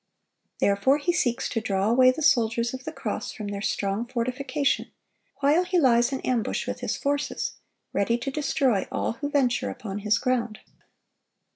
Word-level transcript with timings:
Therefore 0.59 0.97
he 0.97 1.13
seeks 1.13 1.47
to 1.49 1.61
draw 1.61 1.87
away 1.87 2.09
the 2.09 2.23
soldiers 2.23 2.73
of 2.73 2.85
the 2.85 2.91
cross 2.91 3.31
from 3.31 3.49
their 3.49 3.61
strong 3.61 4.07
fortification, 4.07 4.91
while 5.41 5.63
he 5.63 5.77
lies 5.77 6.11
in 6.11 6.21
ambush 6.21 6.65
with 6.65 6.79
his 6.79 6.97
forces, 6.97 7.51
ready 7.93 8.17
to 8.17 8.31
destroy 8.31 8.87
all 8.91 9.11
who 9.11 9.29
venture 9.29 9.69
upon 9.69 9.99
his 9.99 10.17
ground. 10.17 10.57